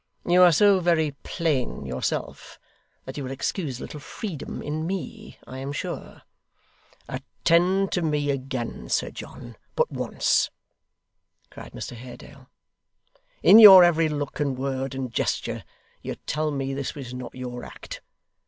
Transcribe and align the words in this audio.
You 0.25 0.41
are 0.41 0.51
so 0.51 0.79
very 0.79 1.11
plain 1.21 1.85
yourself, 1.85 2.59
that 3.05 3.17
you 3.17 3.23
will 3.23 3.29
excuse 3.31 3.77
a 3.77 3.83
little 3.83 3.99
freedom 3.99 4.59
in 4.63 4.87
me, 4.87 5.37
I 5.45 5.59
am 5.59 5.71
sure.' 5.71 6.23
'Attend 7.07 7.91
to 7.91 8.01
me 8.01 8.31
again, 8.31 8.89
Sir 8.89 9.11
John 9.11 9.57
but 9.75 9.91
once,' 9.91 10.49
cried 11.51 11.73
Mr 11.73 11.95
Haredale; 11.95 12.49
'in 13.43 13.59
your 13.59 13.83
every 13.83 14.09
look, 14.09 14.39
and 14.39 14.57
word, 14.57 14.95
and 14.95 15.13
gesture, 15.13 15.63
you 16.01 16.15
tell 16.25 16.49
me 16.49 16.73
this 16.73 16.95
was 16.95 17.13
not 17.13 17.35
your 17.35 17.63
act. 17.63 18.01